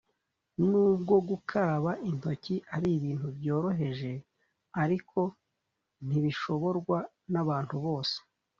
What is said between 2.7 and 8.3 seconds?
ari ibintu byoroheje ariko ntibishoborwa nabantu bose